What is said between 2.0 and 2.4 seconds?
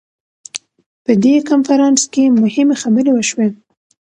کې